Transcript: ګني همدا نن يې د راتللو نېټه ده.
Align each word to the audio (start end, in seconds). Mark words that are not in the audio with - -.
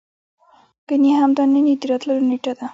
ګني 0.87 1.11
همدا 1.19 1.43
نن 1.53 1.65
يې 1.71 1.75
د 1.81 1.83
راتللو 1.89 2.25
نېټه 2.29 2.51
ده. 2.59 2.65